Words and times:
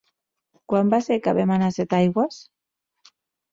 Quan 0.73 0.89
va 0.93 0.99
ser 1.09 1.19
que 1.27 1.35
vam 1.41 1.53
anar 1.57 1.69
a 1.73 1.77
Setaigües? 1.77 2.43